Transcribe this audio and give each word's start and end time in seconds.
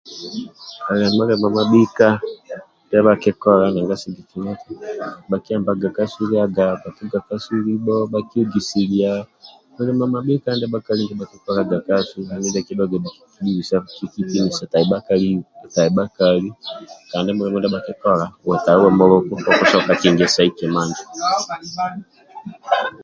ali 0.89 1.05
mulimo 1.15 1.47
babika 1.57 2.07
nbikakikola 2.87 3.65
nanga 3.71 3.95
sigikilya 4.01 4.53
bakihambaga 5.31 5.87
kasu 5.97 6.21
lyaga 6.31 6.65
batuga 6.83 7.17
kasu 7.27 7.53
libo 7.67 7.95
bakihogisilya 8.13 9.11
mulimo 9.75 10.01
amabika 10.07 10.49
ndibakikolaga 10.53 11.77
kasu 11.87 12.17
andulu 12.31 12.49
ndia 12.49 12.61
akiduwaga 12.63 12.97
kibubisaku 13.33 13.89
kitinisa 14.13 14.63
tai 15.73 15.87
bakali 15.97 16.49
kandi 17.11 17.29
mulimo 17.35 17.57
ndia 17.59 17.75
bakikola 17.75 18.25
uwe 18.45 18.55
tabi 18.65 18.81
uwe 18.83 18.91
muluku 18.97 19.33
kokusobola 19.43 19.93
kingesiyai 20.01 20.51
kima 20.57 20.81
njo 20.87 21.03